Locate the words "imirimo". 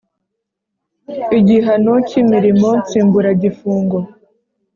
2.21-2.69